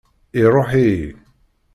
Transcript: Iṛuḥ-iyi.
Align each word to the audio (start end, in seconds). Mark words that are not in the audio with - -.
Iṛuḥ-iyi. 0.43 1.07